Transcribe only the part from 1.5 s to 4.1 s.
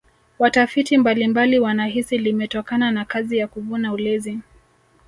wanahisi limetokana na kazi ya kuvuna